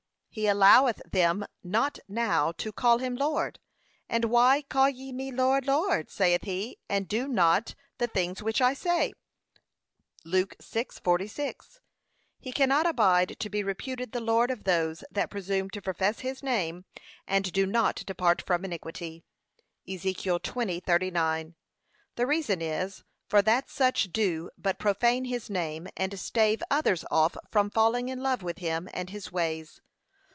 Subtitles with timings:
[0.33, 3.59] He alloweth them not now to call him Lord.
[4.07, 8.61] 'And why call ye me Lord, Lord,' saith he, 'and do not, the things which
[8.61, 9.11] I say?'
[10.23, 11.81] (Luke 6:46)
[12.39, 16.41] He cannot abide to be reputed the Lord of those that presume to profess his
[16.41, 16.85] name,
[17.27, 19.25] and do not depart from iniquity.
[19.85, 20.15] (Ezek.
[20.23, 21.55] 20:39)
[22.15, 27.35] The reason is, for that such do but profane his name, and stave others off
[27.51, 29.81] from falling in love with him and his ways.